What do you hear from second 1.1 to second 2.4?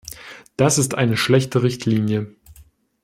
schlechte Richtlinie.